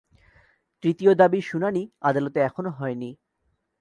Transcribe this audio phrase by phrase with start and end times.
[0.83, 3.09] তৃতীয় দাবির শুনানি আদালতে এখনো হয়নি।